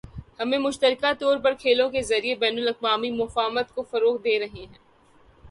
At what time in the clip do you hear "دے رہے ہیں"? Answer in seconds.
4.17-4.77